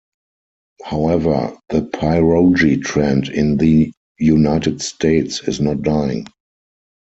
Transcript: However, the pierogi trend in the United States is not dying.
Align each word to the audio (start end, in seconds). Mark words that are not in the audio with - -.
However, 0.83 1.55
the 1.69 1.81
pierogi 1.81 2.81
trend 2.81 3.29
in 3.29 3.57
the 3.57 3.93
United 4.17 4.81
States 4.81 5.47
is 5.47 5.61
not 5.61 5.83
dying. 5.83 6.25